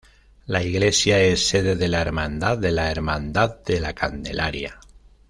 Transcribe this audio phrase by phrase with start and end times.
[0.47, 4.79] La iglesia es sede de la hermandad de la Hermandad de la Candelaria